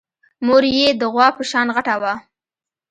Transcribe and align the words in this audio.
مور 0.45 0.63
يې 0.77 0.87
د 0.99 1.03
غوا 1.13 1.27
په 1.37 1.43
شان 1.49 1.67
غټه 1.75 1.95
وه. 2.01 2.13